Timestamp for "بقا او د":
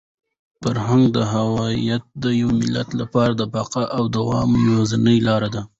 3.53-4.11